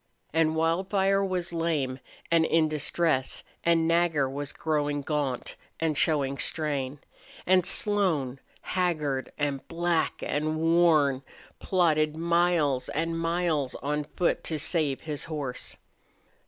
[0.33, 1.99] And Wildfire was lame
[2.31, 6.97] and in distress and Nagger was growing gaunt and showing strain;
[7.45, 11.21] and Slone, haggard and black and worn,
[11.59, 15.77] plodded miles and miles on foot to save his horse.